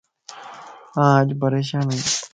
آن 1.03 1.11
اڄ 1.17 1.27
پريشان 1.39 1.85
ائي 1.91 1.99